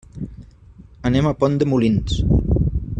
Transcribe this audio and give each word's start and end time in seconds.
Anem 1.09 1.29
a 1.31 1.35
Pont 1.43 1.59
de 1.63 1.67
Molins. 1.73 2.19